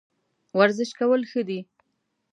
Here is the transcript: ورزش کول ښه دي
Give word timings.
ورزش 0.59 0.91
کول 0.99 1.21
ښه 1.31 1.41
دي 1.47 1.59